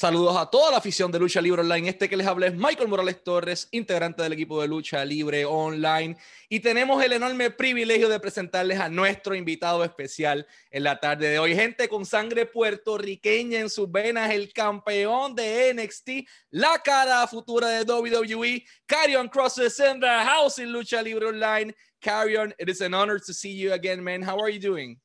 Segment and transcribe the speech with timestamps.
[0.00, 1.90] Saludos a toda la afición de Lucha Libre Online.
[1.90, 6.16] Este que les habla es Michael Morales Torres, integrante del equipo de Lucha Libre Online.
[6.48, 11.38] Y tenemos el enorme privilegio de presentarles a nuestro invitado especial en la tarde de
[11.38, 11.54] hoy.
[11.54, 17.84] Gente con sangre puertorriqueña en sus venas, el campeón de NXT, la cara futura de
[17.84, 21.74] WWE, Carrion Cross in the house in Lucha Libre Online.
[22.00, 24.22] Carrion, it is an honor to see you again, man.
[24.22, 24.98] How are you doing?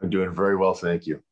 [0.00, 1.22] I'm doing very well, thank you.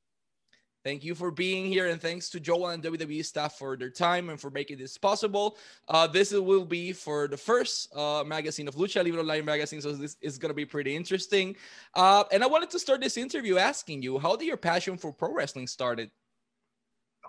[0.83, 4.31] Thank you for being here, and thanks to Joel and WWE staff for their time
[4.31, 5.59] and for making this possible.
[5.89, 9.93] Uh, this will be for the first uh, magazine of Lucha Libre Online magazine, so
[9.93, 11.55] this is going to be pretty interesting.
[11.95, 15.13] Uh, and I wanted to start this interview asking you, how did your passion for
[15.13, 16.11] pro wrestling started?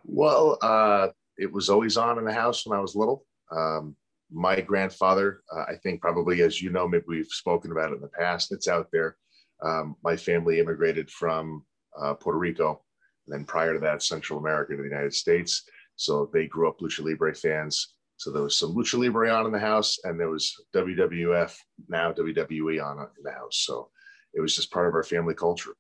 [0.06, 3.26] Well, uh, it was always on in the house when I was little.
[3.52, 3.98] Um,
[4.32, 8.02] my grandfather, uh, I think probably as you know, maybe we've spoken about it in
[8.02, 8.54] the past.
[8.54, 9.18] It's out there.
[9.62, 11.66] Um, my family immigrated from
[12.02, 12.82] uh, Puerto Rico
[13.32, 15.64] then prior to that, Central America to the United States.
[15.96, 17.94] So they grew up Lucha Libre fans.
[18.18, 21.56] So there was some Lucha Libre on in the house, and there was WWF,
[21.88, 23.64] now WWE on in the house.
[23.66, 23.90] So
[24.34, 25.72] it was just part of our family culture.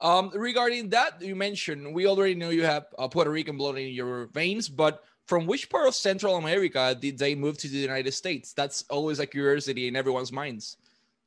[0.00, 3.88] Um, regarding that, you mentioned we already know you have uh, Puerto Rican blood in
[3.88, 8.12] your veins, but from which part of Central America did they move to the United
[8.12, 8.52] States?
[8.52, 10.78] That's always a curiosity in everyone's minds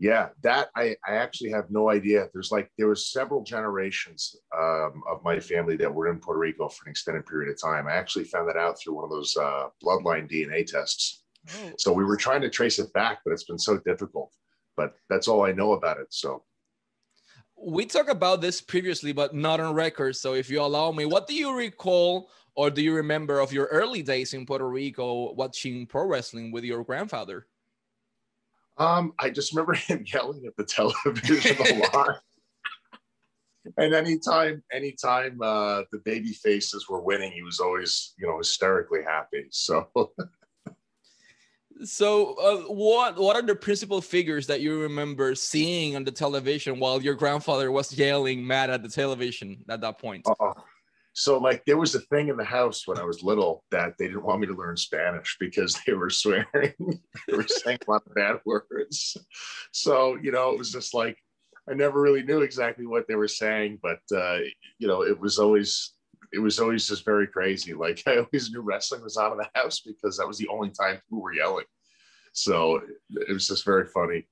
[0.04, 2.28] yeah that I, I actually have no idea.
[2.34, 6.68] There's like there was several generations um, of my family that were in puerto rico
[6.68, 7.88] for an extended period of time.
[7.88, 11.24] I actually found that out through one of those uh, bloodline dna tests.
[11.56, 11.72] Oh.
[11.78, 14.34] so we were trying to trace it back but it's been so difficult.
[14.76, 16.44] But that's all i know about it so.
[17.56, 20.18] We talked about this previously but not on record.
[20.18, 23.68] So if you allow me what do you recall or do you remember of your
[23.68, 27.48] early days in puerto rico watching pro wrestling with your grandfather
[28.78, 32.20] um, I just remember him yelling at the television a lot.
[33.78, 39.04] and anytime, anytime uh, the baby faces were winning, he was always, you know, hysterically
[39.04, 39.46] happy.
[39.52, 39.90] So,
[41.84, 46.80] so uh, what what are the principal figures that you remember seeing on the television
[46.80, 50.28] while your grandfather was yelling mad at the television at that point?
[50.40, 50.54] Uh,
[51.14, 54.08] so like there was a thing in the house when I was little that they
[54.08, 56.46] didn't want me to learn Spanish because they were swearing.
[56.54, 59.16] they were saying a lot of bad words.
[59.72, 61.18] So, you know, it was just like
[61.70, 64.40] I never really knew exactly what they were saying, but uh,
[64.80, 65.94] you know, it was always
[66.34, 67.74] it was always just very crazy.
[67.74, 70.72] Like I always knew wrestling was out of the house because that was the only
[70.72, 71.66] time people were yelling.
[72.34, 72.82] So
[73.12, 74.28] it was just very funny.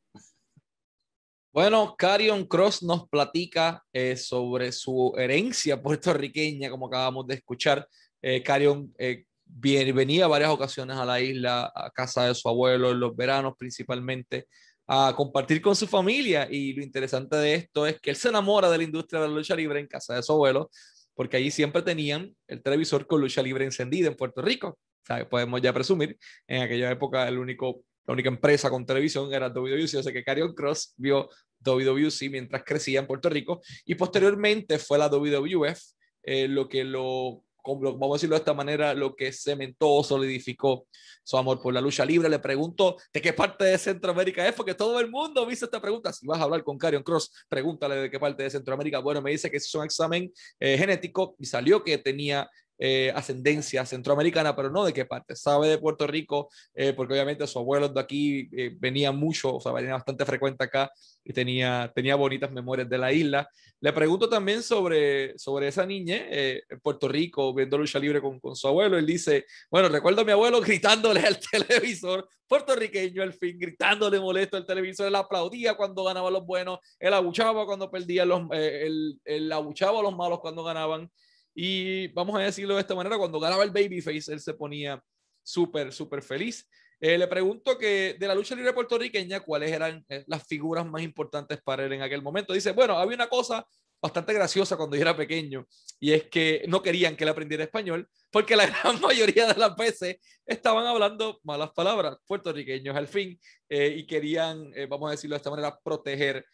[1.53, 7.85] Bueno, Carion Cross nos platica eh, sobre su herencia puertorriqueña, como acabamos de escuchar.
[8.21, 13.01] Eh, Carion eh, venía varias ocasiones a la isla, a casa de su abuelo en
[13.01, 14.47] los veranos principalmente,
[14.87, 16.47] a compartir con su familia.
[16.49, 19.33] Y lo interesante de esto es que él se enamora de la industria de la
[19.33, 20.71] lucha libre en casa de su abuelo,
[21.13, 24.79] porque allí siempre tenían el televisor con lucha libre encendida en Puerto Rico.
[25.09, 29.47] O podemos ya presumir, en aquella época el único la única empresa con televisión era
[29.49, 31.29] WWC, o sea que Carion Cross vio
[31.61, 35.79] WWC mientras crecía en Puerto Rico y posteriormente fue la WWF
[36.23, 40.87] eh, lo que lo, vamos a decirlo de esta manera, lo que cementó, solidificó
[41.23, 42.27] su amor por la lucha libre.
[42.27, 46.11] Le pregunto de qué parte de Centroamérica es, porque todo el mundo hizo esta pregunta.
[46.11, 48.99] Si vas a hablar con Carion Cross, pregúntale de qué parte de Centroamérica.
[48.99, 52.49] Bueno, me dice que es un examen eh, genético y salió que tenía
[52.83, 55.35] eh, ascendencia centroamericana, pero no de qué parte.
[55.35, 59.61] Sabe de Puerto Rico, eh, porque obviamente su abuelo de aquí eh, venía mucho, o
[59.61, 60.91] sea, venía bastante frecuente acá
[61.23, 63.47] y tenía, tenía bonitas memorias de la isla.
[63.81, 68.55] Le pregunto también sobre, sobre esa niña en Puerto Rico, viendo lucha libre con, con
[68.55, 68.97] su abuelo.
[68.97, 74.57] Él dice, bueno, recuerdo a mi abuelo gritándole al televisor, puertorriqueño al fin, gritándole molesto
[74.57, 79.51] al televisor, él aplaudía cuando ganaban los buenos, él abuchaba cuando perdía los, él, él
[79.51, 81.11] abuchaba a los malos cuando ganaban.
[81.53, 85.01] Y vamos a decirlo de esta manera, cuando ganaba el Babyface, él se ponía
[85.43, 86.67] súper, súper feliz.
[87.03, 91.01] Eh, le pregunto que de la lucha libre puertorriqueña, ¿cuáles eran eh, las figuras más
[91.01, 92.53] importantes para él en aquel momento?
[92.53, 93.65] Dice, bueno, había una cosa
[93.99, 95.67] bastante graciosa cuando era pequeño,
[95.99, 99.75] y es que no querían que él aprendiera español, porque la gran mayoría de las
[99.75, 105.37] veces estaban hablando malas palabras, puertorriqueños al fin, eh, y querían, vamos a decirlo de
[105.37, 106.45] esta manera, proteger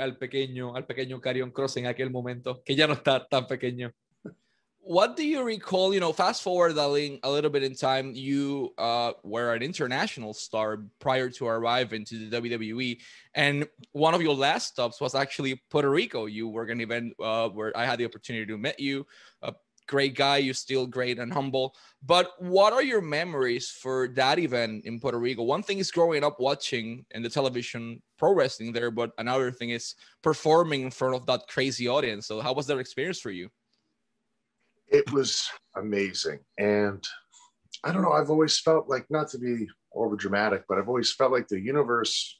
[0.00, 3.90] al pequeño, al pequeño Carion Cross en aquel momento, que ya no está tan pequeño.
[4.84, 5.94] What do you recall?
[5.94, 10.84] You know, fast forward a little bit in time, you uh, were an international star
[10.98, 12.98] prior to arriving to the WWE,
[13.34, 16.26] and one of your last stops was actually Puerto Rico.
[16.26, 19.06] You were an event uh, where I had the opportunity to meet you.
[19.42, 19.54] A
[19.86, 21.76] great guy, you're still great and humble.
[22.04, 25.44] But what are your memories for that event in Puerto Rico?
[25.44, 29.70] One thing is growing up watching in the television pro wrestling there, but another thing
[29.70, 32.26] is performing in front of that crazy audience.
[32.26, 33.48] So, how was that experience for you?
[34.92, 36.40] It was amazing.
[36.58, 37.02] And
[37.82, 41.12] I don't know, I've always felt like, not to be over dramatic, but I've always
[41.12, 42.38] felt like the universe,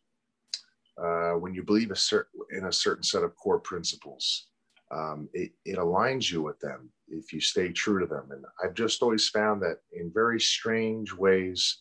[1.03, 4.49] uh, when you believe a certain, in a certain set of core principles,
[4.91, 8.29] um, it, it aligns you with them if you stay true to them.
[8.31, 11.79] And I've just always found that in very strange ways,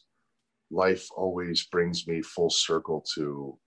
[0.72, 3.58] life always brings me full circle to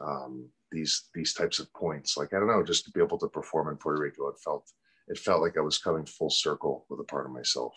[0.00, 2.16] um, these these types of points.
[2.16, 4.70] Like I don't know, just to be able to perform in Puerto Rico, it felt
[5.10, 7.74] it felt like I was coming full circle with a part of myself.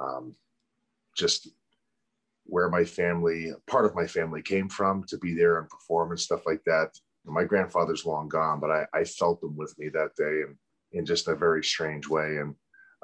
[0.00, 0.34] Um,
[1.16, 1.48] just
[2.44, 6.20] where my family, part of my family came from, to be there and perform and
[6.20, 6.90] stuff like that.
[7.24, 10.56] My grandfather's long gone, but I, I felt them with me that day, and
[10.92, 12.38] in just a very strange way.
[12.38, 12.54] And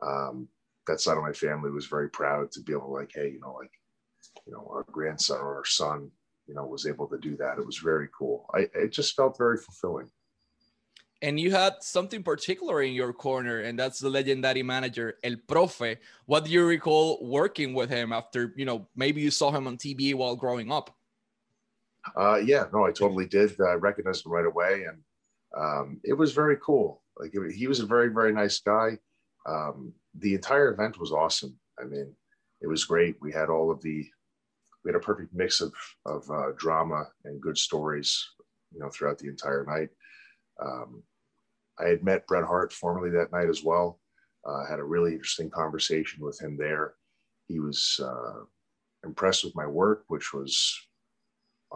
[0.03, 0.49] um,
[0.87, 3.41] that side of my family was very proud to be able to like, hey, you
[3.41, 3.71] know, like,
[4.47, 6.11] you know, our grandson or our son
[6.47, 9.39] you know was able to do that it was very cool i it just felt
[9.39, 10.11] very fulfilling
[11.25, 15.97] and you had something particular in your corner and that's the legendary manager el profe.
[16.27, 19.79] What do you recall working with him after you know maybe you saw him on
[19.79, 20.95] tv while growing up?
[22.15, 23.59] Uh, yeah no i totally did.
[23.61, 24.99] I recognized him right away and
[25.57, 27.03] um, it was very cool.
[27.19, 28.99] Like he was a very very nice guy.
[29.47, 31.59] Um, the entire event was awesome.
[31.81, 32.15] I mean
[32.61, 33.17] it was great.
[33.23, 34.07] We had all of the
[34.83, 35.73] we had a perfect mix of
[36.05, 38.11] of uh, drama and good stories,
[38.73, 39.89] you know, throughout the entire night.
[40.63, 41.03] Um,
[41.79, 44.01] I had met Bret Hart formerly that night as well.
[44.47, 46.95] Uh, had a really interesting conversation with him there.
[47.49, 48.45] He was uh,
[49.05, 50.79] impressed with my work, which was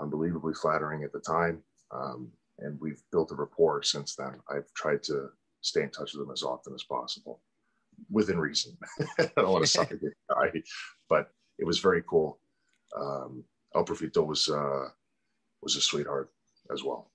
[0.01, 1.63] unbelievably flattering at the time.
[1.91, 4.41] Um, and we've built a rapport since then.
[4.51, 5.29] I've tried to
[5.63, 7.41] stay in touch with him as often as possible,
[8.11, 8.77] within reason.
[9.19, 10.63] I don't want to suck good guy,
[11.09, 12.41] but it was very cool
[12.97, 13.45] um,
[13.75, 14.89] El Profito was, uh,
[15.63, 16.31] was a sweetheart
[16.73, 17.08] as well.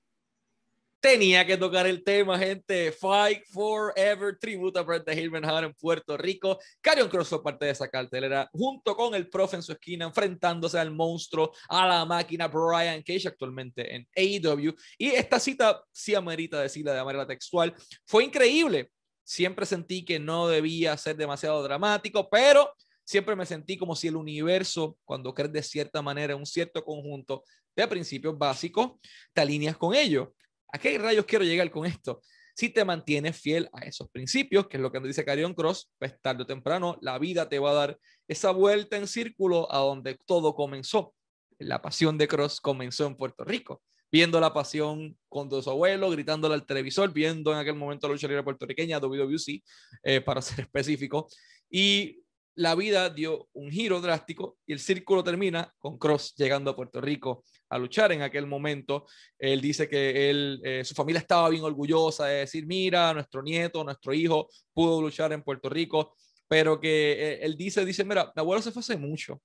[1.04, 2.94] Tenía que tocar el tema, gente.
[2.94, 6.58] Fight Forever, tributo a Bret the Hillman en Puerto Rico.
[6.80, 10.92] Carion Cross parte de esa cartelera, junto con el profe en su esquina, enfrentándose al
[10.92, 14.74] monstruo, a la máquina Brian Cage, actualmente en AEW.
[14.98, 18.90] Y esta cita, sí amerita decirla de manera textual, fue increíble.
[19.26, 22.72] Siempre sentí que no debía ser demasiado dramático, pero
[23.04, 27.44] siempre me sentí como si el universo, cuando crees de cierta manera un cierto conjunto
[27.76, 28.94] de principios básicos,
[29.34, 30.30] te alineas con ellos.
[30.72, 32.22] ¿A qué rayos quiero llegar con esto?
[32.56, 35.92] Si te mantienes fiel a esos principios, que es lo que nos dice Carion Cross,
[35.98, 39.80] pues tarde o temprano la vida te va a dar esa vuelta en círculo a
[39.80, 41.14] donde todo comenzó.
[41.58, 43.82] La pasión de Cross comenzó en Puerto Rico,
[44.12, 48.28] viendo la pasión con su abuelo, gritándole al televisor, viendo en aquel momento la lucha
[48.28, 49.64] libre puertorriqueña, WWC,
[50.04, 51.28] eh, para ser específico,
[51.70, 52.23] y
[52.56, 57.02] la vida dio un giro drástico y el círculo termina con Cross llegando a Puerto
[57.02, 59.08] Rico a luchar en aquel momento.
[59.40, 63.84] Él dice que él, eh, su familia estaba bien orgullosa de decir, mira, nuestro nieto,
[63.84, 66.16] nuestro hijo pudo luchar en Puerto Rico,
[66.48, 69.42] pero que eh, él dice, dice, mira, mi abuelo se fue hace mucho,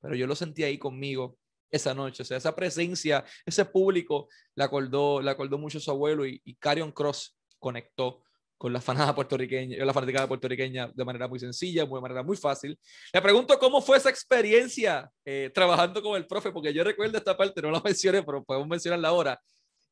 [0.00, 1.36] pero yo lo sentí ahí conmigo
[1.70, 5.90] esa noche, o sea, esa presencia, ese público, le acordó, le acordó mucho a su
[5.90, 8.22] abuelo y, y Carion Cross conectó
[8.58, 12.78] con la fanada puertorriqueña, la fanaticada puertorriqueña de manera muy sencilla, de manera muy fácil.
[13.12, 17.36] Le pregunto cómo fue esa experiencia eh, trabajando con el profe, porque yo recuerdo esta
[17.36, 19.40] parte, no la mencioné, pero podemos mencionarla ahora.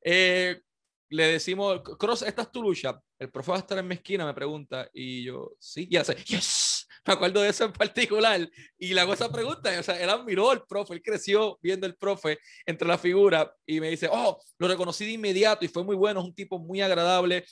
[0.02, 0.60] Eh,
[1.08, 2.72] le decimos, Cross, esta es tu.
[3.18, 6.16] El profe va a estar en mi esquina, me pregunta, y yo, sí, ya sé,
[6.24, 8.50] yes, me acuerdo de eso en particular.
[8.76, 11.94] Y le hago esa pregunta, o sea, él admiró al profe, él creció viendo el
[11.94, 15.94] profe entre la figura y me dice, oh, lo reconocí de inmediato y fue muy
[15.94, 17.44] bueno, es un tipo muy agradable,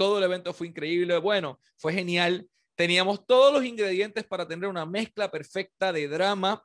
[0.00, 2.48] todo el evento fue increíble, bueno, fue genial.
[2.74, 6.64] Teníamos todos los ingredientes para tener una mezcla perfecta de drama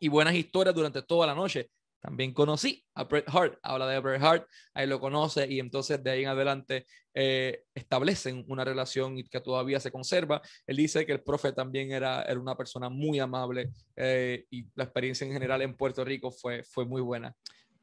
[0.00, 1.70] y buenas historias durante toda la noche.
[2.00, 6.10] También conocí a Bret Hart, habla de Bret Hart, ahí lo conoce y entonces de
[6.10, 10.42] ahí en adelante eh, establecen una relación que todavía se conserva.
[10.66, 14.82] Él dice que el profe también era, era una persona muy amable eh, y la
[14.82, 17.32] experiencia en general en Puerto Rico fue, fue muy buena.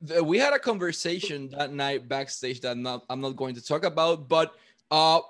[0.01, 2.75] We had a conversation that night backstage that
[3.07, 4.51] I'm not going to talk about, but
[4.91, 5.21] Uh,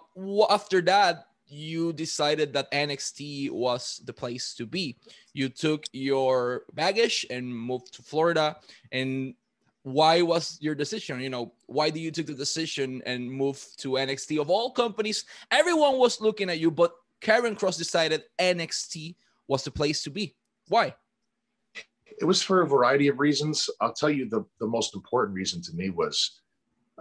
[0.49, 4.97] after that, you decided that NXT was the place to be.
[5.33, 8.57] You took your baggage and moved to Florida.
[8.91, 9.35] And
[9.83, 11.19] why was your decision?
[11.19, 14.39] You know, why did you take the decision and move to NXT?
[14.39, 19.15] Of all companies, everyone was looking at you, but Karrion Kross decided NXT
[19.47, 20.35] was the place to be.
[20.69, 20.95] Why?
[22.19, 23.69] It was for a variety of reasons.
[23.81, 26.41] I'll tell you the, the most important reason to me was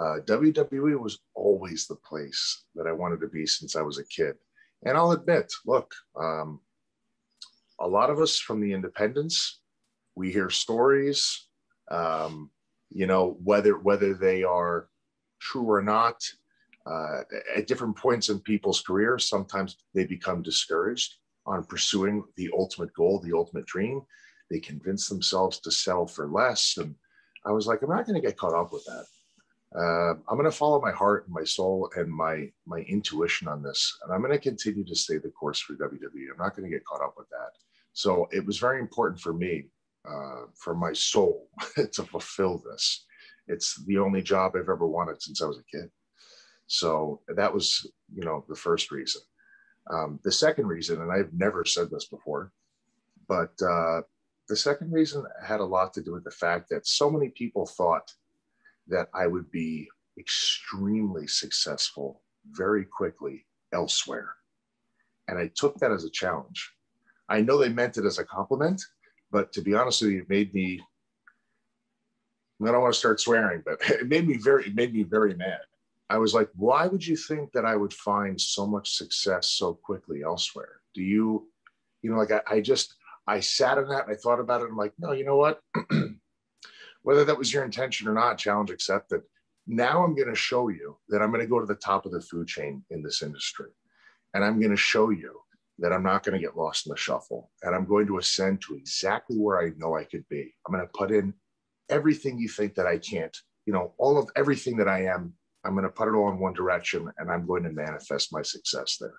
[0.00, 4.04] uh, WWE was always the place that I wanted to be since I was a
[4.06, 4.34] kid.
[4.86, 6.60] And I'll admit, look, um,
[7.80, 9.60] a lot of us from the independents,
[10.16, 11.48] we hear stories,
[11.90, 12.50] um,
[12.90, 14.88] you know, whether whether they are
[15.40, 16.18] true or not.
[16.86, 17.22] uh,
[17.56, 21.16] at different points in people's careers, sometimes they become discouraged
[21.46, 24.02] on pursuing the ultimate goal, the ultimate dream.
[24.50, 26.76] They convince themselves to sell for less.
[26.78, 26.94] And
[27.46, 29.04] I was like, I'm not going to get caught up with that.
[29.76, 33.62] Uh, I'm going to follow my heart and my soul and my my intuition on
[33.62, 36.30] this, and I'm going to continue to stay the course for WWE.
[36.32, 37.52] I'm not going to get caught up with that.
[37.92, 39.66] So it was very important for me,
[40.08, 43.04] uh, for my soul, to fulfill this.
[43.46, 45.90] It's the only job I've ever wanted since I was a kid.
[46.66, 49.22] So that was, you know, the first reason.
[49.92, 52.52] Um, the second reason, and I've never said this before,
[53.28, 54.02] but uh,
[54.48, 57.66] the second reason had a lot to do with the fact that so many people
[57.66, 58.12] thought
[58.90, 64.34] that I would be extremely successful very quickly elsewhere.
[65.28, 66.72] And I took that as a challenge.
[67.28, 68.82] I know they meant it as a compliment,
[69.30, 70.80] but to be honest with you, it made me,
[72.62, 75.34] I don't want to start swearing, but it made me very, it made me very
[75.34, 75.60] mad.
[76.10, 79.74] I was like, why would you think that I would find so much success so
[79.74, 80.80] quickly elsewhere?
[80.92, 81.48] Do you,
[82.02, 82.96] you know, like I, I just,
[83.28, 84.68] I sat in that and I thought about it.
[84.68, 85.60] I'm like, no, you know what?
[87.02, 89.22] Whether that was your intention or not, challenge accepted.
[89.66, 92.12] Now I'm going to show you that I'm going to go to the top of
[92.12, 93.70] the food chain in this industry.
[94.34, 95.40] And I'm going to show you
[95.78, 97.50] that I'm not going to get lost in the shuffle.
[97.62, 100.54] And I'm going to ascend to exactly where I know I could be.
[100.66, 101.34] I'm going to put in
[101.88, 105.74] everything you think that I can't, you know, all of everything that I am I'm
[105.74, 108.96] going to put it all in one direction and I'm going to manifest my success
[109.00, 109.18] there.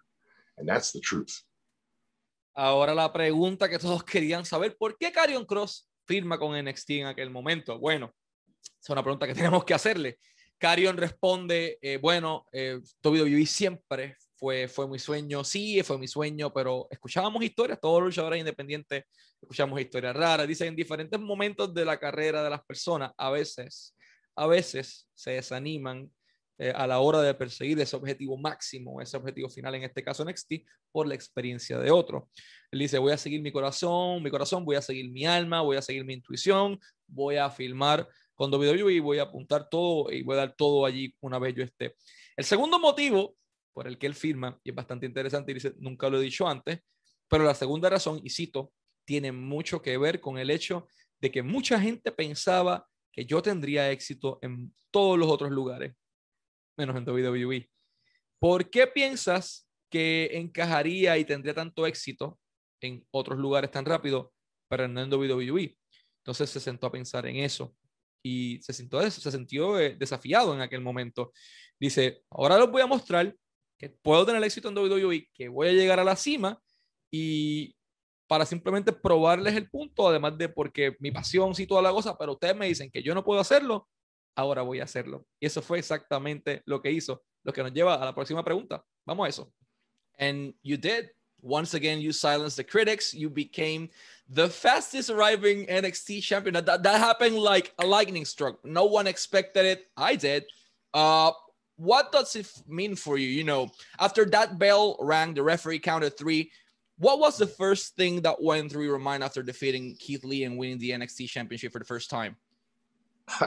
[0.57, 1.43] And that's the truth.
[2.55, 7.08] Ahora la pregunta que todos querían saber, ¿por qué Karrion Kross firma con NXT en
[7.08, 7.79] aquel momento?
[7.79, 8.13] Bueno,
[8.81, 10.17] es una pregunta que tenemos que hacerle.
[10.58, 16.53] Carion responde, eh, bueno, eh, WWE siempre fue, fue mi sueño, sí, fue mi sueño,
[16.53, 19.05] pero escuchábamos historias, todos los luchadores independientes
[19.41, 23.96] escuchamos historias raras, dicen en diferentes momentos de la carrera de las personas, a veces,
[24.36, 26.12] a veces se desaniman
[26.58, 30.24] eh, a la hora de perseguir ese objetivo máximo, ese objetivo final, en este caso
[30.24, 30.53] NXT,
[30.91, 32.29] por la experiencia de otro.
[32.72, 35.77] Él dice, voy a seguir mi corazón, mi corazón, voy a seguir mi alma, voy
[35.77, 40.24] a seguir mi intuición, voy a filmar con WWE y voy a apuntar todo y
[40.24, 41.96] voy a dar todo allí una vez yo esté.
[42.36, 43.36] El segundo motivo
[43.74, 46.48] por el que él firma, y es bastante interesante, y dice, nunca lo he dicho
[46.48, 46.79] antes,
[47.27, 48.72] pero la segunda razón, y cito,
[49.05, 50.88] tiene mucho que ver con el hecho
[51.20, 55.93] de que mucha gente pensaba que yo tendría éxito en todos los otros lugares
[56.81, 57.69] menos en WWE.
[58.39, 62.39] ¿Por qué piensas que encajaría y tendría tanto éxito
[62.81, 64.33] en otros lugares tan rápido,
[64.67, 65.77] pero no en WWE?
[66.21, 67.75] Entonces se sentó a pensar en eso
[68.23, 71.31] y se sintió, eh, desafiado en aquel momento.
[71.79, 73.35] Dice, ahora les voy a mostrar
[73.77, 76.59] que puedo tener éxito en WWE, que voy a llegar a la cima
[77.11, 77.75] y
[78.27, 82.33] para simplemente probarles el punto, además de porque mi pasión sí toda la cosa, pero
[82.33, 83.89] ustedes me dicen que yo no puedo hacerlo,
[84.35, 85.25] ahora voy a hacerlo.
[85.39, 88.83] Y eso fue exactamente lo que hizo, lo que nos lleva a la próxima pregunta.
[89.05, 89.53] Vamos a eso.
[90.19, 91.09] And you did.
[91.41, 93.13] Once again, you silenced the critics.
[93.13, 93.89] You became
[94.29, 96.53] the fastest arriving NXT champion.
[96.53, 98.59] That, that happened like a lightning stroke.
[98.63, 99.85] No one expected it.
[99.97, 100.45] I did.
[100.93, 101.31] Uh,
[101.77, 103.27] what does it mean for you?
[103.27, 103.69] You know,
[104.00, 106.51] after that bell rang, the referee counted three.
[106.97, 110.59] What was the first thing that went through your mind after defeating Keith Lee and
[110.59, 112.35] winning the NXT championship for the first time?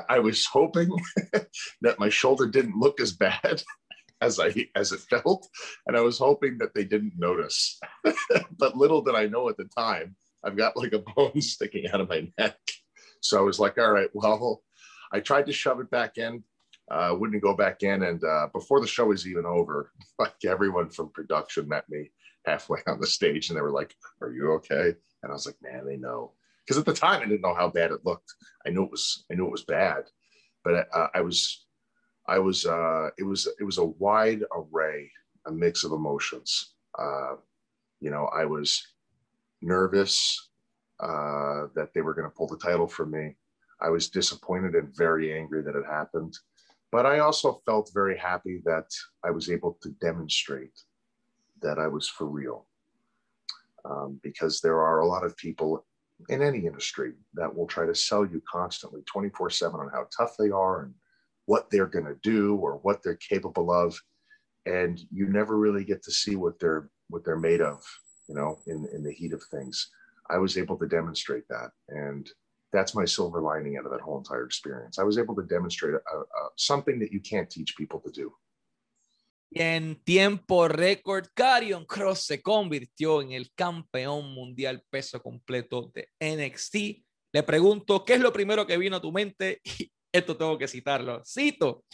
[0.08, 0.90] I was hoping
[1.82, 3.62] that my shoulder didn't look as bad
[4.20, 5.48] as I as it felt,
[5.86, 7.78] and I was hoping that they didn't notice.
[8.58, 12.00] but little did I know at the time, I've got like a bone sticking out
[12.00, 12.58] of my neck.
[13.20, 14.62] So I was like, all right, well,
[15.12, 16.42] I tried to shove it back in,
[16.90, 20.90] uh, wouldn't go back in, and uh, before the show was even over, like everyone
[20.90, 22.10] from production met me
[22.44, 25.56] halfway on the stage, and they were like, "Are you okay?" And I was like,
[25.62, 26.32] "Man, they know."
[26.64, 28.32] Because at the time I didn't know how bad it looked.
[28.66, 30.04] I knew it was I knew it was bad,
[30.62, 31.66] but uh, I was
[32.26, 35.10] I was uh, it was it was a wide array,
[35.46, 36.74] a mix of emotions.
[36.98, 37.36] Uh,
[38.00, 38.82] you know, I was
[39.60, 40.50] nervous
[41.00, 43.36] uh, that they were going to pull the title from me.
[43.80, 46.34] I was disappointed and very angry that it happened,
[46.92, 48.86] but I also felt very happy that
[49.24, 50.78] I was able to demonstrate
[51.60, 52.66] that I was for real.
[53.84, 55.84] Um, because there are a lot of people
[56.28, 60.36] in any industry that will try to sell you constantly 24 7 on how tough
[60.38, 60.94] they are and
[61.46, 63.98] what they're going to do or what they're capable of.
[64.66, 67.82] And you never really get to see what they're what they're made of
[68.28, 69.90] you know in in the heat of things.
[70.30, 71.70] I was able to demonstrate that.
[71.88, 72.28] And
[72.72, 74.98] that's my silver lining out of that whole entire experience.
[74.98, 76.22] I was able to demonstrate a, a,
[76.56, 78.32] something that you can't teach people to do
[79.56, 87.04] En tiempo récord, Carion Cross se convirtió en el campeón mundial peso completo de NXT.
[87.32, 89.60] Le pregunto, ¿qué es lo primero que vino a tu mente?
[89.78, 91.22] Y esto tengo que citarlo.
[91.24, 91.84] Cito.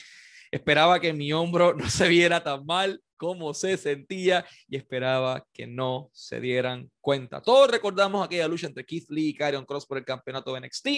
[0.51, 5.67] Esperaba que mi hombro no se viera tan mal como se sentía y esperaba que
[5.67, 7.43] no se dieran cuenta.
[7.43, 10.89] Todos recordamos aquella lucha entre Keith Lee y Karrion Cross por el campeonato de NXT.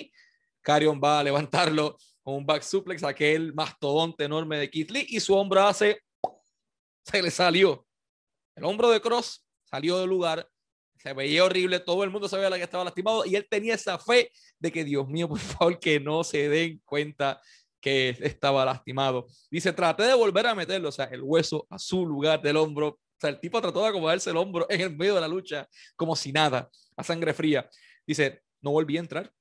[0.61, 5.19] Karrion va a levantarlo con un back suplex, aquel mastodonte enorme de Keith Lee, y
[5.19, 5.99] su hombro hace,
[7.11, 7.87] se le salió.
[8.55, 10.49] El hombro de Cross salió del lugar,
[10.99, 14.31] se veía horrible, todo el mundo sabía que estaba lastimado y él tenía esa fe
[14.59, 17.41] de que, Dios mío, por favor, que no se den cuenta
[17.81, 19.27] que estaba lastimado.
[19.51, 22.89] Dice, traté de volver a meterlo, o sea, el hueso a su lugar del hombro.
[22.89, 25.69] O sea, el tipo trató de acomodarse el hombro en el medio de la lucha,
[25.97, 27.69] como si nada, a sangre fría.
[28.07, 29.33] Dice, no volví a entrar.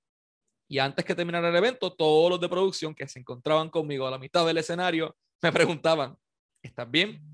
[0.68, 4.12] Y antes que terminara el evento, todos los de producción que se encontraban conmigo a
[4.12, 6.15] la mitad del escenario me preguntaban,
[6.62, 7.31] ¿estás bien?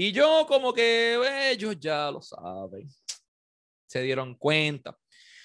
[0.00, 2.88] Y yo como que ellos ya lo saben,
[3.84, 4.96] se dieron cuenta.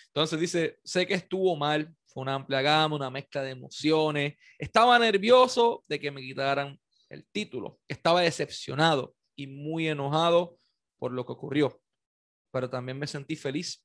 [0.09, 4.35] Entonces dice, sé que estuvo mal, fue una amplia gama, una mezcla de emociones.
[4.59, 6.79] Estaba nervioso de que me quitaran
[7.09, 7.79] el título.
[7.87, 10.59] Estaba decepcionado y muy enojado
[10.99, 11.81] por lo que ocurrió.
[12.51, 13.83] Pero también me sentí feliz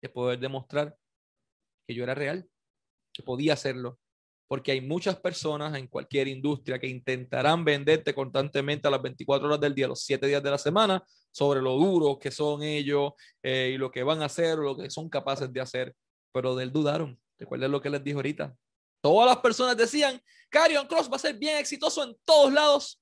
[0.00, 0.96] de poder demostrar
[1.88, 2.48] que yo era real,
[3.12, 3.98] que podía hacerlo.
[4.48, 9.60] Porque hay muchas personas en cualquier industria que intentarán venderte constantemente a las 24 horas
[9.60, 13.12] del día, los 7 días de la semana, sobre lo duro que son ellos
[13.42, 15.94] eh, y lo que van a hacer lo que son capaces de hacer.
[16.32, 18.54] Pero de él dudaron Recuerden lo que les dijo ahorita.
[19.00, 23.00] Todas las personas decían, Karrion Cross va a ser bien exitoso en todos lados,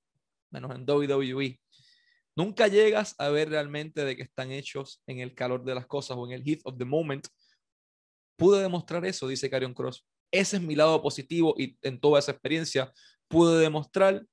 [0.51, 1.59] menos en WWE.
[2.37, 6.19] Nunca llegas a ver realmente de que están hechos en el calor de las cosas
[6.19, 7.27] o en el heat of the moment.
[8.37, 10.05] Pude demostrar eso, dice Karrion Cross.
[10.31, 12.93] Ese es mi lado positivo y en toda esa experiencia
[13.29, 14.25] pude demostrar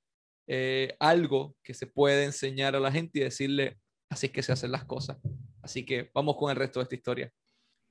[0.46, 4.52] eh, algo que se puede enseñar a la gente y decirle, así es que se
[4.52, 5.16] hacen las cosas.
[5.62, 7.32] Así que vamos con el resto de esta historia.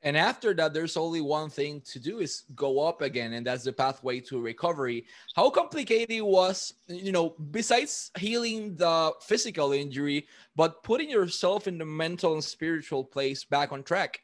[0.05, 3.63] And after that, there's only one thing to do is go up again, and that's
[3.63, 5.05] the pathway to recovery.
[5.33, 11.85] How complicated was, you know, besides healing the physical injury, but putting yourself in the
[11.85, 14.19] mental and spiritual place back on track?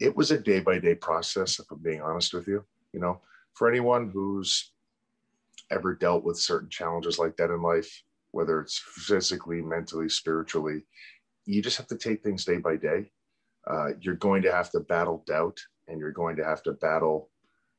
[0.00, 2.64] It was a day by day process, if I'm being honest with you.
[2.92, 3.20] You know,
[3.54, 4.72] for anyone who's
[5.70, 10.84] ever dealt with certain challenges like that in life, whether it's physically, mentally, spiritually,
[11.46, 13.10] you just have to take things day by day
[13.68, 17.30] uh, you're going to have to battle doubt and you're going to have to battle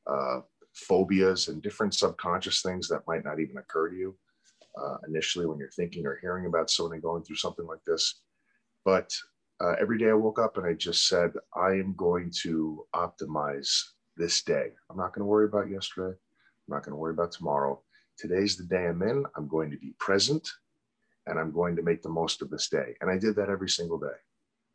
[0.06, 0.40] uh,
[0.74, 4.16] phobias and different subconscious things that might not even occur to you
[4.80, 8.20] uh, initially when you're thinking or hearing about someone going through something like this.
[8.84, 9.12] But
[9.60, 13.70] uh, every day I woke up and I just said, I am going to optimize
[14.16, 14.70] this day.
[14.90, 16.16] I'm not going to worry about yesterday.
[16.16, 17.82] I'm not going to worry about tomorrow.
[18.16, 19.24] Today's the day I'm in.
[19.36, 20.48] I'm going to be present
[21.26, 22.94] and I'm going to make the most of this day.
[23.00, 24.18] And I did that every single day.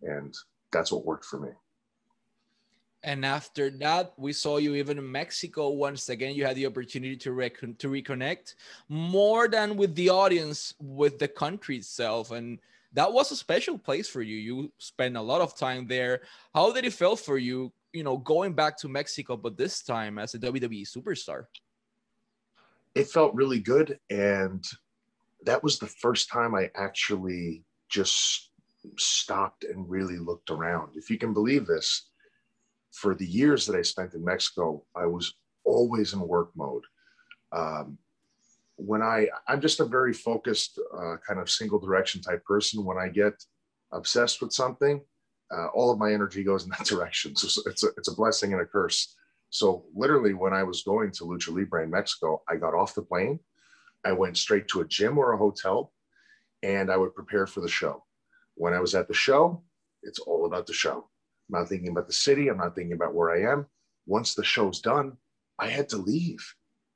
[0.03, 0.33] And
[0.71, 1.49] that's what worked for me.
[3.03, 5.69] And after that, we saw you even in Mexico.
[5.69, 8.55] Once again, you had the opportunity to rec- to reconnect
[8.89, 12.57] more than with the audience, with the country itself, and
[12.95, 14.37] that was a special place for you.
[14.37, 16.21] You spent a lot of time there.
[16.53, 17.71] How did it feel for you?
[17.93, 21.45] You know, going back to Mexico, but this time as a WWE superstar.
[22.95, 24.65] It felt really good, and
[25.43, 28.51] that was the first time I actually just
[28.97, 30.95] stopped and really looked around.
[30.95, 32.09] If you can believe this,
[32.93, 35.33] for the years that I spent in Mexico, I was
[35.65, 36.83] always in work mode.
[37.51, 37.97] Um,
[38.77, 42.83] when I, I'm just a very focused, uh, kind of single direction type person.
[42.83, 43.33] When I get
[43.91, 45.01] obsessed with something,
[45.55, 47.35] uh, all of my energy goes in that direction.
[47.35, 49.15] So it's a, it's a blessing and a curse.
[49.49, 53.01] So literally, when I was going to Lucha Libre in Mexico, I got off the
[53.01, 53.39] plane,
[54.03, 55.93] I went straight to a gym or a hotel,
[56.61, 58.03] and I would prepare for the show.
[58.55, 59.63] When I was at the show,
[60.03, 61.09] it's all about the show.
[61.49, 62.47] I'm not thinking about the city.
[62.47, 63.65] I'm not thinking about where I am.
[64.05, 65.13] Once the show's done,
[65.59, 66.45] I had to leave.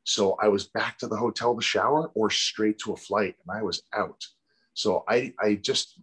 [0.09, 3.55] So I was back to the hotel to shower or straight to a flight and
[3.55, 4.25] I was out.
[4.73, 6.01] So I, I just,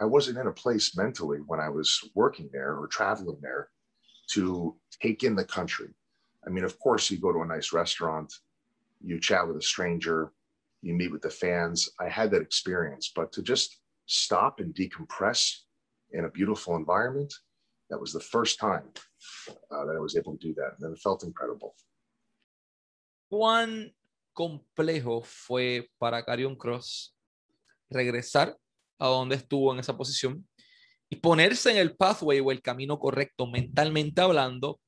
[0.00, 3.68] I wasn't in a place mentally when I was working there or traveling there
[4.32, 5.90] to take in the country.
[6.44, 8.34] I mean, of course, you go to a nice restaurant,
[9.00, 10.32] you chat with a stranger,
[10.82, 11.88] you meet with the fans.
[12.00, 15.58] I had that experience, but to just stop and decompress
[16.10, 17.32] in a beautiful environment.
[17.88, 18.88] That was the first time
[19.48, 20.72] uh, that I was able to do that.
[20.80, 21.76] And it felt incredible.
[23.28, 23.94] ¿Cuán
[24.32, 27.14] complejo fue para Carion Cross
[27.90, 28.56] regresar
[28.98, 30.48] a donde estuvo en esa posición
[31.10, 34.80] y ponerse en el pathway o el camino correcto mentalmente hablando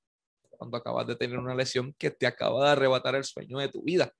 [0.50, 3.82] cuando acabas de tener una lesión que te acaba de arrebatar el sueño de tu
[3.82, 4.12] vida?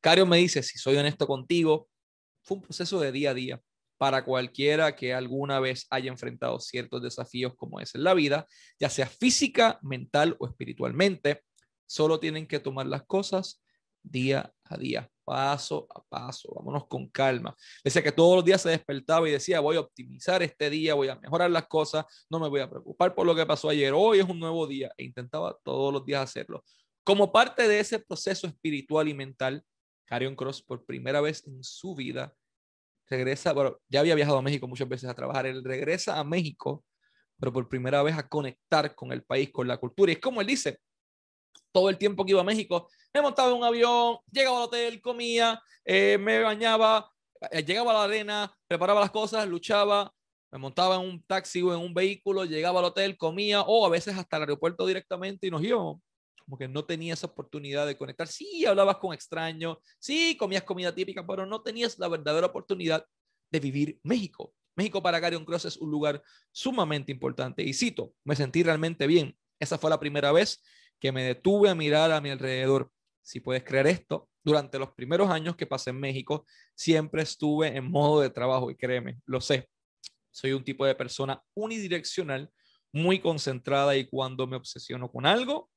[0.00, 1.88] Carion me dice, si soy honesto contigo,
[2.42, 3.62] fue un proceso de día a día
[3.96, 8.46] para cualquiera que alguna vez haya enfrentado ciertos desafíos como es en la vida,
[8.78, 11.42] ya sea física, mental o espiritualmente.
[11.86, 13.62] Solo tienen que tomar las cosas
[14.04, 17.56] día a día, paso a paso, vámonos con calma.
[17.82, 21.08] Decía que todos los días se despertaba y decía, voy a optimizar este día, voy
[21.08, 24.20] a mejorar las cosas, no me voy a preocupar por lo que pasó ayer, hoy
[24.20, 26.62] es un nuevo día e intentaba todos los días hacerlo.
[27.02, 29.64] Como parte de ese proceso espiritual y mental,
[30.06, 32.34] Carion Cross por primera vez en su vida
[33.08, 36.84] regresa, bueno, ya había viajado a México muchas veces a trabajar, él regresa a México,
[37.38, 40.12] pero por primera vez a conectar con el país, con la cultura.
[40.12, 40.78] Y es como él dice,
[41.74, 45.00] todo el tiempo que iba a México, me montaba en un avión, llegaba al hotel,
[45.00, 47.10] comía, eh, me bañaba,
[47.50, 50.14] eh, llegaba a la arena, preparaba las cosas, luchaba,
[50.52, 53.88] me montaba en un taxi o en un vehículo, llegaba al hotel, comía, o a
[53.88, 56.00] veces hasta el aeropuerto directamente y nos íbamos.
[56.44, 58.28] Como que no tenía esa oportunidad de conectar.
[58.28, 63.04] Sí, hablabas con extraños, sí, comías comida típica, pero no tenías la verdadera oportunidad
[63.50, 64.54] de vivir México.
[64.76, 67.64] México para Carion Cross es un lugar sumamente importante.
[67.64, 69.36] Y cito, me sentí realmente bien.
[69.58, 70.62] Esa fue la primera vez
[71.00, 72.90] que me detuve a mirar a mi alrededor.
[73.22, 77.90] Si puedes creer esto, durante los primeros años que pasé en México, siempre estuve en
[77.90, 79.68] modo de trabajo y créeme, lo sé.
[80.30, 82.50] Soy un tipo de persona unidireccional,
[82.92, 85.70] muy concentrada y cuando me obsesiono con algo,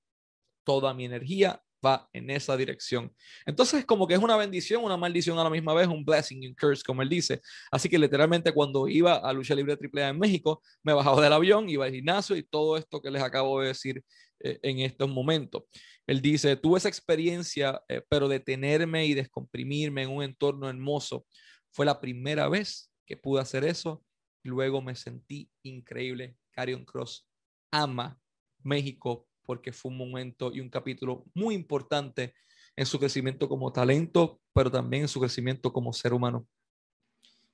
[0.64, 3.14] toda mi energía va en esa dirección.
[3.46, 6.56] Entonces, como que es una bendición, una maldición a la misma vez, un blessing y
[6.56, 7.42] curse, como él dice.
[7.72, 11.70] Así que literalmente cuando iba a lucha libre AAA en México, me bajaba del avión,
[11.70, 14.04] iba al gimnasio y todo esto que les acabo de decir
[14.40, 15.64] eh, en estos momentos.
[16.06, 21.26] Él dice, tuve esa experiencia, eh, pero detenerme y descomprimirme en un entorno hermoso
[21.72, 24.04] fue la primera vez que pude hacer eso.
[24.44, 26.38] Luego me sentí increíble.
[26.52, 27.28] Carion Cross
[27.72, 28.20] ama
[28.64, 32.34] México porque fue un momento y un capítulo muy importante
[32.76, 36.46] en su crecimiento como talento, pero también en su crecimiento como ser humano.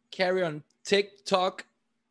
[0.10, 1.64] Carry on TikTok.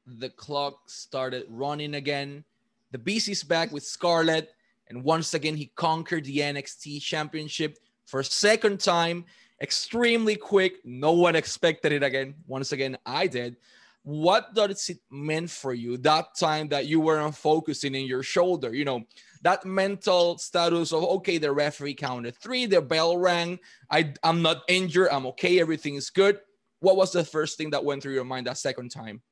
[0.07, 2.45] The clock started running again.
[2.93, 4.55] The Beast is back with Scarlett.
[4.89, 9.25] And once again, he conquered the NXT Championship for a second time.
[9.61, 10.85] Extremely quick.
[10.85, 12.35] No one expected it again.
[12.47, 13.57] Once again, I did.
[14.03, 18.75] What does it mean for you that time that you weren't focusing in your shoulder?
[18.75, 19.05] You know,
[19.43, 23.59] that mental status of okay, the referee counted three, the bell rang,
[23.91, 26.41] I I'm not injured, I'm okay, everything is good.
[26.81, 29.23] What was the first thing that went through your mind that second time?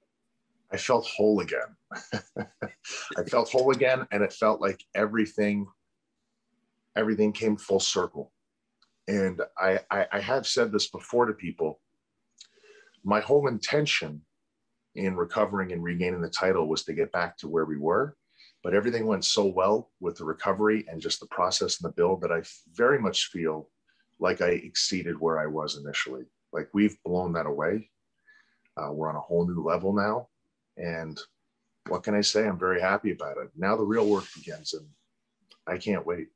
[0.73, 1.77] I felt whole again.
[3.17, 5.67] I felt whole again, and it felt like everything,
[6.95, 8.33] everything came full circle.
[9.09, 11.81] And I, I, I have said this before to people.
[13.03, 14.21] My whole intention
[14.95, 18.17] in recovering and regaining the title was to get back to where we were
[18.63, 22.21] but everything went so well with the recovery and just the process and the build
[22.21, 22.43] that I
[22.75, 23.69] very much feel
[24.19, 26.25] like I exceeded where I was initially.
[26.53, 27.91] Like we've blown that away.
[28.77, 30.29] Uh, we're on a whole new level now.
[30.77, 31.19] And
[31.89, 32.47] what can I say?
[32.47, 33.51] I'm very happy about it.
[33.57, 34.87] Now the real work begins and
[35.67, 36.29] I can't wait.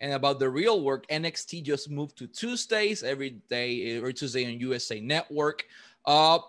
[0.00, 4.60] And about the real work, NXT just moved to Tuesdays every day, or Tuesday on
[4.60, 5.64] USA Network.
[6.04, 6.40] Uh,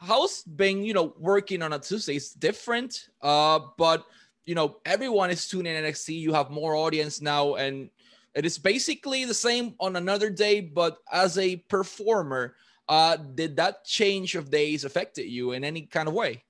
[0.00, 4.04] how's been you know working on a Tuesday is different, uh, but
[4.46, 6.18] you know everyone is tuning in NXT.
[6.18, 7.90] You have more audience now, and
[8.34, 10.60] it is basically the same on another day.
[10.60, 12.54] But as a performer,
[12.88, 16.44] uh, did that change of days affected you in any kind of way?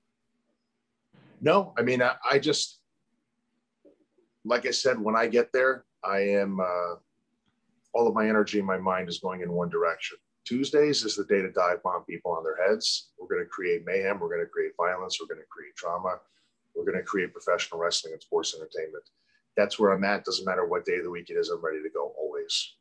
[1.41, 2.79] No, I mean I, I just
[4.45, 6.95] like I said when I get there, I am uh,
[7.93, 10.17] all of my energy and my mind is going in one direction
[10.49, 13.09] Tuesdays is the day to dive bomb people on their heads.
[13.19, 14.19] We're going to create mayhem.
[14.19, 15.19] We're going to create violence.
[15.21, 16.17] We're going to create trauma.
[16.75, 19.03] We're going to create professional wrestling and sports entertainment.
[19.55, 20.25] That's where I'm at.
[20.25, 21.49] Doesn't matter what day of the week it is.
[21.49, 22.73] I'm ready to go always.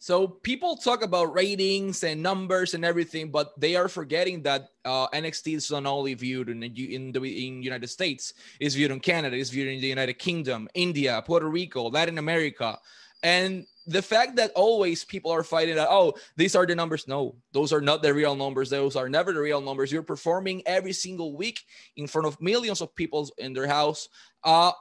[0.00, 5.06] So people talk about ratings and numbers and everything, but they are forgetting that uh,
[5.10, 8.98] NXT is not only viewed in the, in the in United States, it's viewed in
[8.98, 12.80] Canada, it's viewed in the United Kingdom, India, Puerto Rico, Latin America,
[13.22, 17.08] and the fact that always people are fighting that oh these are the numbers.
[17.08, 18.70] No those are not the real numbers.
[18.70, 19.90] Those are never the real numbers.
[19.90, 21.60] You're performing every single week
[21.96, 24.08] in front of millions of people in their house
[24.44, 24.72] uh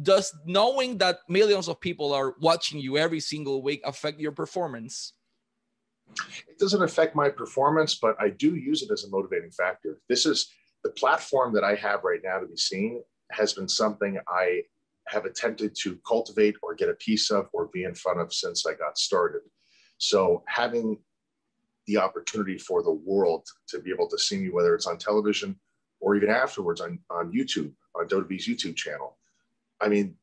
[0.00, 5.14] does knowing that millions of people are watching you every single week affect your performance?
[6.48, 10.00] It doesn't affect my performance but i do use it as a motivating factor.
[10.08, 10.50] This is
[10.82, 14.62] the platform that i have right now to be seen has been something i
[15.08, 18.64] have attempted to cultivate or get a piece of or be in front of since
[18.66, 19.42] I got started.
[19.98, 20.98] So having
[21.86, 25.58] the opportunity for the world to be able to see me, whether it's on television
[26.00, 29.16] or even afterwards on, on YouTube, on WWE's YouTube channel,
[29.80, 30.14] I mean,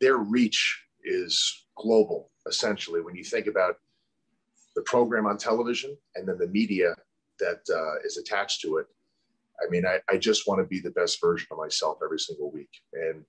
[0.00, 3.00] their reach is global, essentially.
[3.00, 3.76] When you think about
[4.76, 6.94] the program on television and then the media
[7.40, 8.86] that uh, is attached to it,
[9.60, 12.50] I mean, I, I just want to be the best version of myself every single
[12.50, 12.70] week.
[12.92, 13.24] And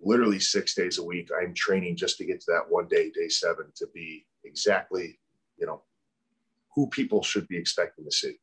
[0.00, 1.30] literally six days a week.
[1.40, 5.18] I'm training just to get to that one day, day seven, to be exactly,
[5.58, 5.82] you know,
[6.74, 8.36] who people should be expecting to see.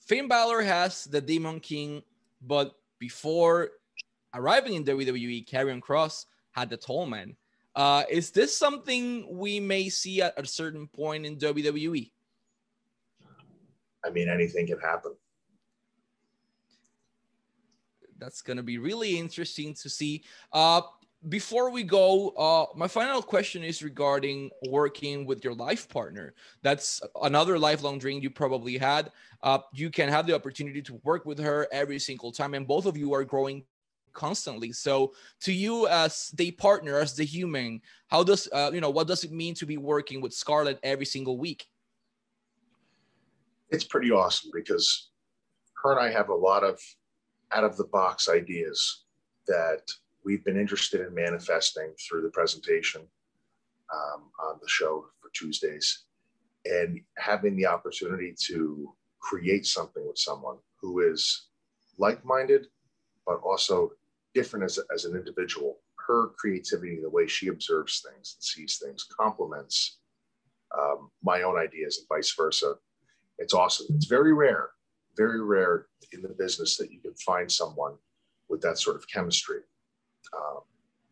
[0.00, 2.02] Finn Balor has the Demon King,
[2.42, 3.70] but before
[4.34, 7.36] arriving in WWE, Karrion Kross had the Tall Man.
[7.74, 12.10] Uh, is this something we may see at a certain point in WWE?
[14.04, 15.14] I mean, anything can happen.
[18.24, 20.24] That's going to be really interesting to see.
[20.50, 20.80] Uh,
[21.28, 26.32] before we go, uh, my final question is regarding working with your life partner.
[26.62, 29.12] That's another lifelong dream you probably had.
[29.42, 32.86] Uh, you can have the opportunity to work with her every single time, and both
[32.86, 33.62] of you are growing
[34.14, 34.72] constantly.
[34.72, 39.06] So, to you as the partner, as the human, how does uh, you know what
[39.06, 41.66] does it mean to be working with Scarlett every single week?
[43.68, 45.10] It's pretty awesome because
[45.82, 46.80] her and I have a lot of
[47.52, 49.04] out of the box ideas
[49.46, 49.82] that
[50.24, 53.02] we've been interested in manifesting through the presentation
[53.94, 56.04] um, on the show for Tuesdays
[56.64, 61.48] and having the opportunity to create something with someone who is
[61.98, 62.66] like minded,
[63.26, 63.90] but also
[64.34, 65.78] different as, as an individual.
[66.06, 69.98] Her creativity, the way she observes things and sees things, complements
[70.76, 72.74] um, my own ideas and vice versa.
[73.38, 73.86] It's awesome.
[73.96, 74.70] It's very rare,
[75.16, 77.94] very rare in the business that you can find someone
[78.48, 79.60] with that sort of chemistry,
[80.36, 80.60] um,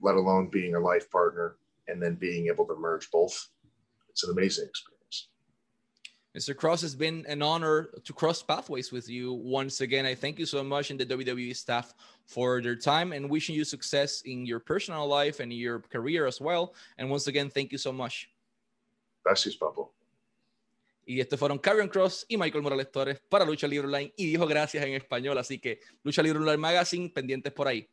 [0.01, 1.57] let alone being a life partner
[1.89, 3.49] and then being able to merge both.
[4.11, 5.29] It's an amazing experience.
[6.37, 6.55] Mr.
[6.55, 10.07] Kross, has been an honor to cross pathways with you once again.
[10.07, 11.93] I thank you so much and the WWE staff
[12.25, 16.41] for their time and wishing you success in your personal life and your career as
[16.41, 16.75] well.
[16.97, 18.31] And once again, thank you so much.
[19.25, 19.91] Gracias, Papo.
[21.05, 24.47] Y estos fueron Karrion Cross y Michael Morales Torres para Lucha Libre Online y dijo
[24.47, 25.37] gracias en español.
[25.39, 27.89] Así que Lucha Libre Online Magazine, pendientes por ahí.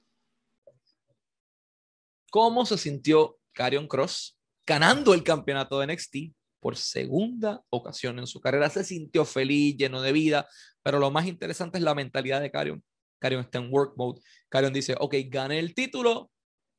[2.32, 6.16] ¿Cómo se sintió Karrion Cross ganando el campeonato de NXT
[6.60, 8.70] por segunda ocasión en su carrera.
[8.70, 10.48] Se sintió feliz, lleno de vida,
[10.84, 12.84] pero lo más interesante es la mentalidad de Carion.
[13.20, 14.22] Carion está en work mode.
[14.48, 16.32] Carion dice, ok, gané el título,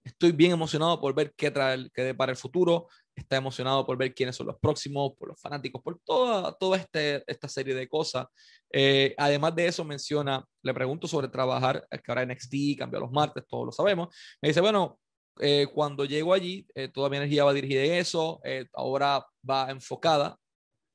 [0.05, 4.15] estoy bien emocionado por ver qué trae qué para el futuro, está emocionado por ver
[4.15, 8.27] quiénes son los próximos, por los fanáticos, por toda, toda este, esta serie de cosas.
[8.73, 13.11] Eh, además de eso, menciona, le pregunto sobre trabajar, es que ahora NXT cambia los
[13.11, 14.15] martes, todos lo sabemos.
[14.41, 14.99] Me dice, bueno,
[15.39, 19.71] eh, cuando llego allí, eh, toda mi energía va dirigida en eso, eh, ahora va
[19.71, 20.39] enfocada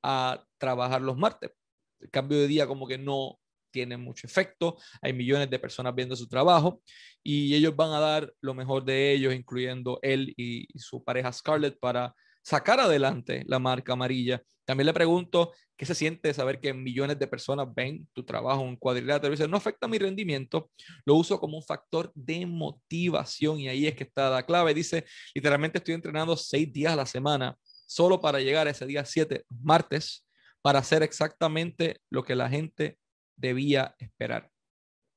[0.03, 1.51] a trabajar los martes.
[1.99, 3.39] El cambio de día como que no
[3.75, 6.81] tiene mucho efecto, hay millones de personas viendo su trabajo
[7.21, 11.77] y ellos van a dar lo mejor de ellos, incluyendo él y, su pareja Scarlett,
[11.77, 14.41] para sacar adelante la marca amarilla.
[14.63, 18.77] También le pregunto qué se siente saber que millones de personas ven tu trabajo en
[18.77, 19.31] cuadrilátero.
[19.31, 20.71] Dice, no afecta mi rendimiento,
[21.03, 24.73] lo uso como un factor de motivación y ahí es que está la clave.
[24.73, 27.57] Dice, literalmente estoy entrenando seis días a la semana
[27.87, 30.25] solo para llegar a ese día 7, martes,
[30.65, 32.97] para hacer exactamente lo que la gente
[33.35, 34.49] debía esperar.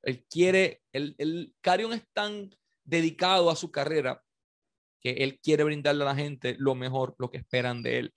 [0.03, 2.49] Él quiere, el, el Carion es tan
[2.83, 4.23] dedicado a su carrera
[5.01, 8.13] que él quiere brindarle a la gente lo mejor, lo que esperan de él.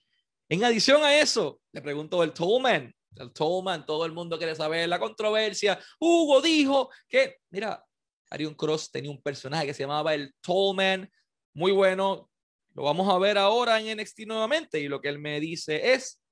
[0.49, 4.89] En adición a eso, le pregunto el Tollman, el Tollman, todo el mundo quiere saber
[4.89, 5.79] la controversia.
[5.99, 7.85] Hugo dijo que, mira,
[8.31, 11.11] Arion Cross tenía un personaje que se llamaba el Tollman,
[11.55, 12.29] muy bueno.
[12.75, 16.23] Lo vamos a ver ahora en NXT nuevamente y lo que él me dice es,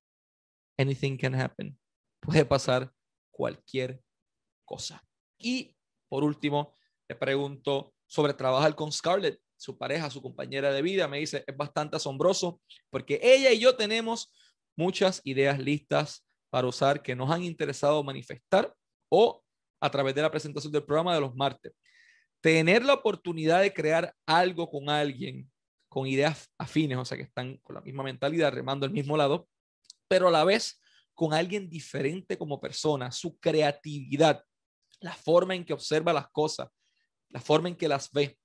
[0.77, 1.77] anything can happen.
[2.19, 2.91] Puede pasar
[3.31, 4.01] cualquier
[4.65, 5.03] cosa.
[5.37, 5.75] Y
[6.09, 6.73] por último,
[7.07, 11.55] le pregunto sobre trabajar con Scarlett su pareja, su compañera de vida, me dice, es
[11.55, 14.33] bastante asombroso porque ella y yo tenemos
[14.75, 18.75] muchas ideas listas para usar que nos han interesado manifestar
[19.09, 19.43] o
[19.79, 21.73] a través de la presentación del programa de los martes.
[22.41, 25.49] Tener la oportunidad de crear algo con alguien
[25.89, 29.47] con ideas afines, o sea, que están con la misma mentalidad, remando el mismo lado,
[30.07, 30.81] pero a la vez
[31.21, 34.43] con alguien diferente como persona, su creatividad,
[35.01, 36.67] la forma en que observa las cosas,
[37.29, 38.39] la forma en que las ve,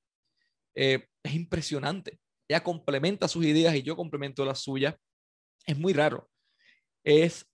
[0.74, 2.20] eh, es impresionante.
[2.46, 4.94] Ella complementa sus ideas y yo complemento las suyas.
[5.64, 6.28] Es muy raro.
[7.02, 7.50] Es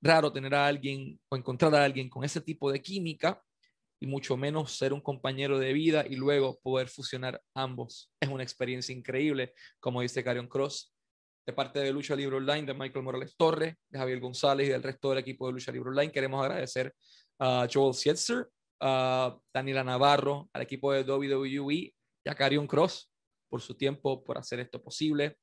[0.00, 3.42] raro tener a alguien o encontrar a alguien con ese tipo de química
[3.98, 8.12] y mucho menos ser un compañero de vida y luego poder fusionar ambos.
[8.20, 10.94] Es una experiencia increíble, como dice Carion Cross,
[11.46, 14.82] de parte de Lucha Libre Online, de Michael Morales Torres, de Javier González y del
[14.82, 16.12] resto del equipo de Lucha Libre Online.
[16.12, 16.94] Queremos agradecer
[17.38, 18.48] a Joel Sietzer,
[18.80, 21.74] a Daniela Navarro, al equipo de WWE,
[22.24, 23.10] y a Carion Cross
[23.48, 25.36] por su tiempo, por hacer esto posible.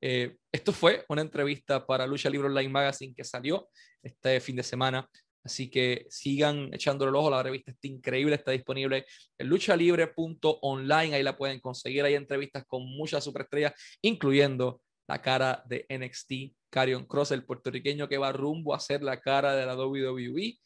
[0.00, 3.68] Eh, esto fue una entrevista para Lucha Libre Online Magazine que salió
[4.02, 5.08] este fin de semana.
[5.44, 7.30] Así que sigan echándole el ojo.
[7.30, 9.06] La revista está increíble, está disponible
[9.38, 11.14] en luchalibre.online.
[11.14, 12.04] Ahí la pueden conseguir.
[12.04, 18.18] Hay entrevistas con muchas superestrellas, incluyendo la cara de NXT, Carion Cross, el puertorriqueño que
[18.18, 20.58] va rumbo a ser la cara de la WWE.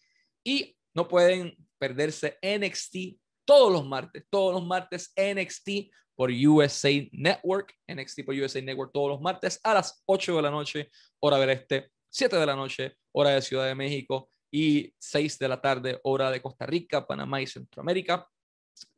[0.45, 7.75] Y no pueden perderse NXT todos los martes, todos los martes NXT por USA Network,
[7.87, 11.51] NXT por USA Network todos los martes a las 8 de la noche, hora del
[11.51, 16.01] este, 7 de la noche, hora de Ciudad de México y 6 de la tarde,
[16.03, 18.29] hora de Costa Rica, Panamá y Centroamérica.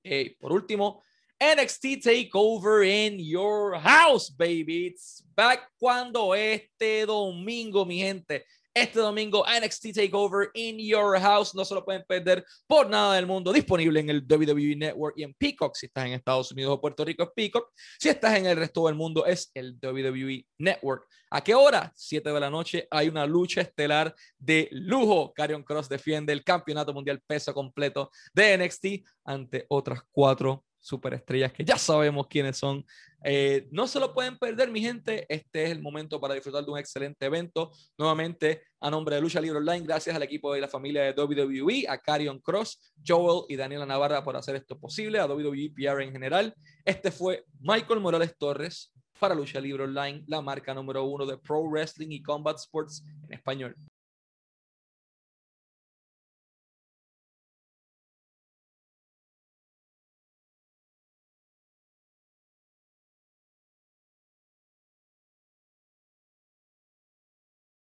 [0.03, 1.03] Eh, por último,
[1.41, 4.89] NXT Takeover in Your House, baby.
[4.89, 8.45] It's back cuando este domingo, mi gente.
[8.75, 11.55] Este domingo, NXT Takeover in Your House.
[11.55, 13.55] No se lo pueden perder por nada del mundo.
[13.55, 15.75] Disponible en el WWE Network y en Peacock.
[15.77, 17.73] Si estás en Estados Unidos o Puerto Rico, es Peacock.
[17.99, 21.07] Si estás en el resto del mundo, es el WWE Network.
[21.31, 21.91] ¿A qué hora?
[21.97, 22.87] 7 de la noche.
[22.91, 25.33] Hay una lucha estelar de lujo.
[25.33, 31.65] Carion Cross defiende el campeonato mundial peso completo de NXT ante otras cuatro superestrellas que
[31.65, 32.85] ya sabemos quiénes son.
[33.23, 35.27] Eh, no se lo pueden perder, mi gente.
[35.29, 37.71] Este es el momento para disfrutar de un excelente evento.
[37.99, 41.87] Nuevamente, a nombre de Lucha Libre Online, gracias al equipo de la familia de WWE,
[41.89, 46.13] a Carion Cross, Joel y Daniela Navarra por hacer esto posible, a WWE PR en
[46.13, 46.55] general.
[46.85, 51.63] Este fue Michael Morales Torres para Lucha Libre Online, la marca número uno de Pro
[51.63, 53.77] Wrestling y Combat Sports en español.